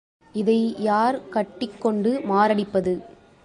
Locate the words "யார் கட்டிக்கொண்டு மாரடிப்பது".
0.79-2.93